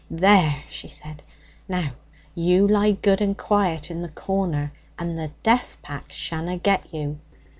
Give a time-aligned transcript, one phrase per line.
[0.09, 1.21] 'There!' she said.
[1.69, 1.91] 'Now
[2.33, 7.19] you lie good and quiet in the corner, and the death pack shanna get you.'